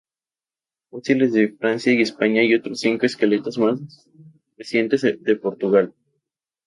Fósiles 0.89 1.31
de 1.31 1.49
Francia 1.55 1.93
y 1.93 2.01
España 2.01 2.41
y 2.41 2.55
otros 2.55 2.79
cinco 2.79 3.05
esqueletos 3.05 3.59
más 3.59 3.79
recientes 4.57 5.03
de 5.03 5.35
Portugal. 5.35 5.93